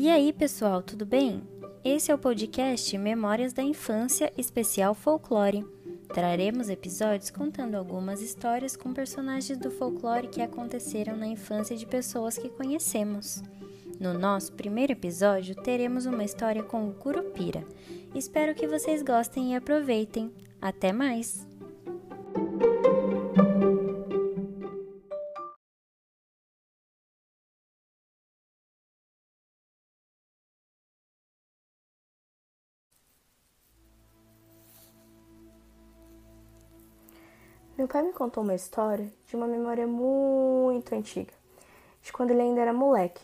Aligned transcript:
E 0.00 0.08
aí, 0.08 0.32
pessoal, 0.32 0.80
tudo 0.80 1.04
bem? 1.04 1.42
Esse 1.84 2.12
é 2.12 2.14
o 2.14 2.18
podcast 2.18 2.96
Memórias 2.96 3.52
da 3.52 3.64
Infância 3.64 4.32
Especial 4.38 4.94
Folclore. 4.94 5.66
Traremos 6.14 6.68
episódios 6.68 7.30
contando 7.30 7.74
algumas 7.74 8.22
histórias 8.22 8.76
com 8.76 8.94
personagens 8.94 9.58
do 9.58 9.72
folclore 9.72 10.28
que 10.28 10.40
aconteceram 10.40 11.16
na 11.16 11.26
infância 11.26 11.76
de 11.76 11.84
pessoas 11.84 12.38
que 12.38 12.48
conhecemos. 12.48 13.42
No 13.98 14.16
nosso 14.16 14.52
primeiro 14.52 14.92
episódio, 14.92 15.56
teremos 15.56 16.06
uma 16.06 16.22
história 16.22 16.62
com 16.62 16.88
o 16.88 16.94
Curupira. 16.94 17.64
Espero 18.14 18.54
que 18.54 18.68
vocês 18.68 19.02
gostem 19.02 19.52
e 19.52 19.56
aproveitem. 19.56 20.32
Até 20.62 20.92
mais! 20.92 21.47
Meu 37.78 37.86
pai 37.86 38.02
me 38.02 38.12
contou 38.12 38.42
uma 38.42 38.56
história 38.56 39.08
de 39.24 39.36
uma 39.36 39.46
memória 39.46 39.86
muito 39.86 40.96
antiga, 40.96 41.32
de 42.02 42.12
quando 42.12 42.32
ele 42.32 42.42
ainda 42.42 42.60
era 42.60 42.72
moleque. 42.72 43.22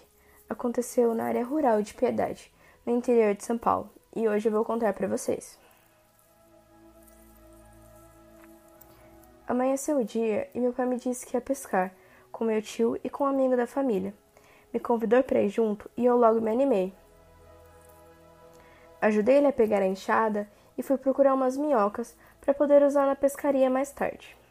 Aconteceu 0.48 1.12
na 1.12 1.24
área 1.24 1.44
rural 1.44 1.82
de 1.82 1.92
Piedade, 1.92 2.54
no 2.86 2.92
interior 2.94 3.34
de 3.34 3.44
São 3.44 3.58
Paulo, 3.58 3.90
e 4.14 4.28
hoje 4.28 4.46
eu 4.46 4.52
vou 4.52 4.64
contar 4.64 4.92
para 4.92 5.08
vocês. 5.08 5.58
Amanheceu 9.48 9.98
o 9.98 10.04
dia 10.04 10.48
e 10.54 10.60
meu 10.60 10.72
pai 10.72 10.86
me 10.86 10.98
disse 10.98 11.26
que 11.26 11.36
ia 11.36 11.40
pescar 11.40 11.92
com 12.30 12.44
meu 12.44 12.62
tio 12.62 12.96
e 13.02 13.10
com 13.10 13.24
um 13.24 13.26
amigo 13.26 13.56
da 13.56 13.66
família. 13.66 14.14
Me 14.72 14.78
convidou 14.78 15.20
para 15.24 15.42
ir 15.42 15.48
junto 15.48 15.90
e 15.96 16.04
eu 16.04 16.16
logo 16.16 16.40
me 16.40 16.52
animei. 16.52 16.94
Ajudei 19.00 19.38
ele 19.38 19.48
a 19.48 19.52
pegar 19.52 19.82
a 19.82 19.86
enxada 19.86 20.48
e 20.78 20.82
fui 20.82 20.96
procurar 20.96 21.34
umas 21.34 21.56
minhocas 21.56 22.16
para 22.40 22.54
poder 22.54 22.84
usar 22.84 23.04
na 23.04 23.16
pescaria 23.16 23.68
mais 23.68 23.90
tarde. 23.90 24.43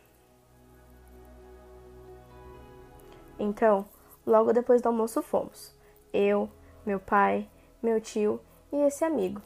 Então, 3.40 3.86
logo 4.26 4.54
depois 4.54 4.82
do 4.82 4.88
almoço 4.88 5.22
fomos. 5.22 5.74
Eu, 6.14 6.50
meu 6.86 7.00
pai, 7.00 7.50
meu 7.82 8.00
tio 8.00 8.40
e 8.72 8.78
esse 8.78 9.04
amigo. 9.04 9.42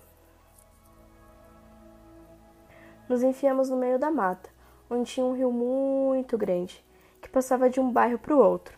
Nos 3.07 3.23
enfiamos 3.23 3.69
no 3.69 3.77
meio 3.77 3.97
da 3.97 4.11
mata, 4.11 4.49
onde 4.89 5.11
tinha 5.11 5.25
um 5.25 5.33
rio 5.33 5.51
muito 5.51 6.37
grande, 6.37 6.83
que 7.21 7.29
passava 7.29 7.69
de 7.69 7.79
um 7.79 7.91
bairro 7.91 8.19
para 8.19 8.35
o 8.35 8.39
outro, 8.39 8.77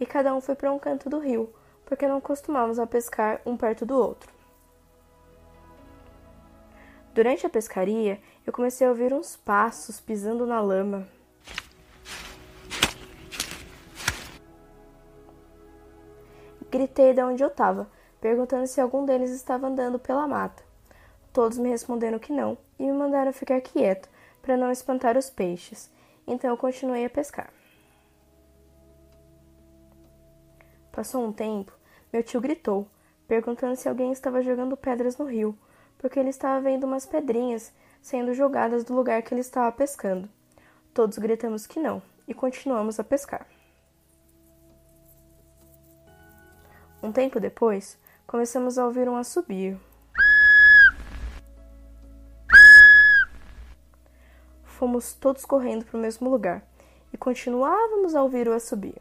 e 0.00 0.06
cada 0.06 0.34
um 0.34 0.40
foi 0.40 0.54
para 0.54 0.72
um 0.72 0.78
canto 0.78 1.08
do 1.08 1.18
rio, 1.18 1.52
porque 1.86 2.08
não 2.08 2.20
costumávamos 2.20 2.78
a 2.78 2.86
pescar 2.86 3.40
um 3.46 3.56
perto 3.56 3.86
do 3.86 3.96
outro. 3.96 4.32
Durante 7.14 7.46
a 7.46 7.50
pescaria, 7.50 8.20
eu 8.46 8.52
comecei 8.52 8.86
a 8.86 8.90
ouvir 8.90 9.12
uns 9.12 9.36
passos 9.36 10.00
pisando 10.00 10.46
na 10.46 10.60
lama. 10.60 11.08
Gritei 16.70 17.14
de 17.14 17.22
onde 17.22 17.42
eu 17.42 17.48
estava, 17.48 17.88
perguntando 18.20 18.66
se 18.66 18.80
algum 18.80 19.06
deles 19.06 19.30
estava 19.30 19.68
andando 19.68 19.98
pela 19.98 20.28
mata. 20.28 20.62
Todos 21.32 21.56
me 21.56 21.70
responderam 21.70 22.18
que 22.18 22.32
não 22.32 22.58
e 22.78 22.84
me 22.84 22.92
mandaram 22.92 23.32
ficar 23.32 23.60
quieto 23.60 24.08
para 24.42 24.56
não 24.56 24.70
espantar 24.70 25.16
os 25.16 25.30
peixes. 25.30 25.90
Então 26.26 26.50
eu 26.50 26.56
continuei 26.56 27.04
a 27.04 27.10
pescar. 27.10 27.50
Passou 30.92 31.24
um 31.24 31.32
tempo, 31.32 31.72
meu 32.12 32.22
tio 32.22 32.40
gritou, 32.40 32.86
perguntando 33.26 33.76
se 33.76 33.88
alguém 33.88 34.12
estava 34.12 34.42
jogando 34.42 34.76
pedras 34.76 35.16
no 35.16 35.26
rio, 35.26 35.56
porque 35.96 36.18
ele 36.18 36.30
estava 36.30 36.60
vendo 36.60 36.84
umas 36.84 37.06
pedrinhas 37.06 37.72
sendo 38.02 38.34
jogadas 38.34 38.84
do 38.84 38.94
lugar 38.94 39.22
que 39.22 39.32
ele 39.32 39.40
estava 39.40 39.70
pescando. 39.72 40.28
Todos 40.92 41.18
gritamos 41.18 41.66
que 41.66 41.80
não 41.80 42.02
e 42.26 42.34
continuamos 42.34 42.98
a 42.98 43.04
pescar. 43.04 43.46
Um 47.00 47.12
tempo 47.12 47.38
depois, 47.38 47.96
começamos 48.26 48.76
a 48.76 48.84
ouvir 48.84 49.08
um 49.08 49.14
assobio. 49.14 49.80
Fomos 54.64 55.12
todos 55.12 55.44
correndo 55.44 55.84
para 55.84 55.96
o 55.96 56.00
mesmo 56.00 56.28
lugar 56.28 56.60
e 57.12 57.16
continuávamos 57.16 58.16
a 58.16 58.22
ouvir 58.22 58.48
o 58.48 58.52
assobio. 58.52 59.00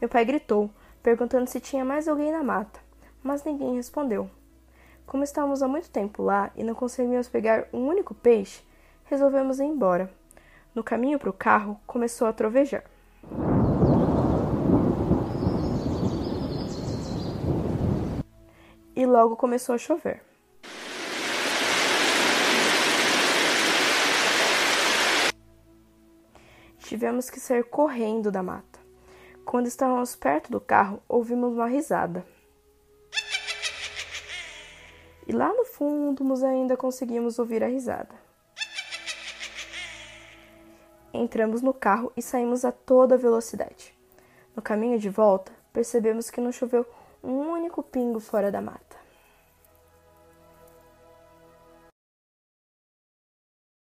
Meu 0.00 0.08
pai 0.08 0.24
gritou, 0.24 0.70
perguntando 1.02 1.50
se 1.50 1.58
tinha 1.58 1.84
mais 1.84 2.06
alguém 2.06 2.30
na 2.30 2.44
mata, 2.44 2.78
mas 3.24 3.42
ninguém 3.42 3.74
respondeu. 3.74 4.30
Como 5.04 5.24
estávamos 5.24 5.64
há 5.64 5.68
muito 5.68 5.90
tempo 5.90 6.22
lá 6.22 6.52
e 6.54 6.62
não 6.62 6.76
conseguíamos 6.76 7.28
pegar 7.28 7.66
um 7.72 7.88
único 7.88 8.14
peixe, 8.14 8.62
resolvemos 9.06 9.58
ir 9.58 9.64
embora. 9.64 10.08
No 10.72 10.84
caminho 10.84 11.18
para 11.18 11.30
o 11.30 11.32
carro, 11.32 11.80
começou 11.88 12.28
a 12.28 12.32
trovejar. 12.32 12.91
E 19.02 19.04
logo 19.04 19.34
começou 19.34 19.74
a 19.74 19.78
chover. 19.78 20.22
Tivemos 26.78 27.28
que 27.28 27.40
sair 27.40 27.64
correndo 27.64 28.30
da 28.30 28.44
mata. 28.44 28.78
Quando 29.44 29.66
estávamos 29.66 30.14
perto 30.14 30.52
do 30.52 30.60
carro, 30.60 31.02
ouvimos 31.08 31.52
uma 31.54 31.66
risada. 31.66 32.24
E 35.26 35.32
lá 35.32 35.52
no 35.52 35.64
fundo, 35.64 36.22
nós 36.22 36.44
ainda 36.44 36.76
conseguimos 36.76 37.40
ouvir 37.40 37.64
a 37.64 37.66
risada. 37.66 38.14
Entramos 41.12 41.60
no 41.60 41.74
carro 41.74 42.12
e 42.16 42.22
saímos 42.22 42.64
a 42.64 42.70
toda 42.70 43.18
velocidade. 43.18 43.98
No 44.54 44.62
caminho 44.62 44.96
de 44.96 45.10
volta, 45.10 45.50
percebemos 45.72 46.30
que 46.30 46.40
não 46.40 46.52
choveu 46.52 46.86
um 47.22 47.50
único 47.50 47.82
pingo 47.82 48.20
fora 48.20 48.50
da 48.50 48.60
mata. 48.60 49.01